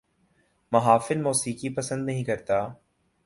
محافل 0.71 1.21
موسیقی 1.21 1.69
پسند 1.69 2.05
نہیں 2.05 2.23
کرتا 2.23 2.59